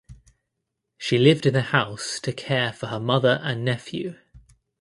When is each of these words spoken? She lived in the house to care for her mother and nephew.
She 0.97 1.19
lived 1.19 1.45
in 1.45 1.53
the 1.53 1.61
house 1.61 2.19
to 2.21 2.33
care 2.33 2.73
for 2.73 2.87
her 2.87 2.99
mother 2.99 3.39
and 3.43 3.63
nephew. 3.63 4.17